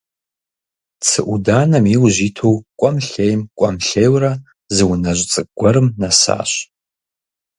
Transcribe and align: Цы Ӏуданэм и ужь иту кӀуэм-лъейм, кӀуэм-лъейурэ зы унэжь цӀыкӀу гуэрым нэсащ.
Цы 1.05 1.19
Ӏуданэм 1.25 1.85
и 1.95 1.97
ужь 2.03 2.21
иту 2.27 2.53
кӀуэм-лъейм, 2.79 3.41
кӀуэм-лъейурэ 3.57 4.31
зы 4.75 4.83
унэжь 4.91 5.23
цӀыкӀу 5.31 5.51
гуэрым 5.57 5.87
нэсащ. 5.99 6.51